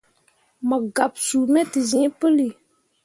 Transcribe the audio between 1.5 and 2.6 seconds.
me te zĩĩ puli.